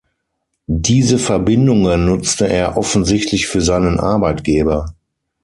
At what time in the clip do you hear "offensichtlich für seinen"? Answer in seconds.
2.75-3.99